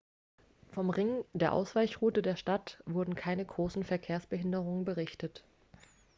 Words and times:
vom 0.71 0.89
ring 0.89 1.23
der 1.33 1.53
ausweichroute 1.53 2.23
der 2.23 2.35
stadt 2.35 2.81
wurden 2.87 3.13
keine 3.13 3.45
großen 3.45 3.83
verkehrsbehinderungen 3.83 4.83
berichtet 4.83 5.43